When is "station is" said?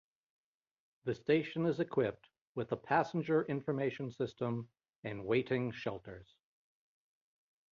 1.13-1.79